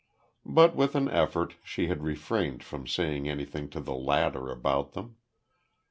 But 0.47 0.75
with 0.75 0.95
an 0.95 1.09
effort 1.11 1.57
she 1.63 1.85
had 1.85 2.01
refrained 2.01 2.63
from 2.63 2.87
saying 2.87 3.29
anything 3.29 3.69
to 3.69 3.79
the 3.79 3.93
latter 3.93 4.49
about 4.49 4.93
them. 4.93 5.17